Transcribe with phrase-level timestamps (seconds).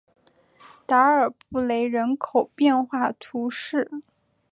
[0.87, 3.91] 达尔布雷人口变化图示